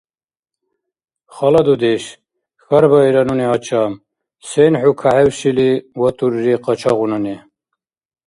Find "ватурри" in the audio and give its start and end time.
6.01-6.53